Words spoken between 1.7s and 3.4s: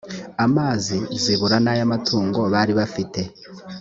ay amatungo bari bafite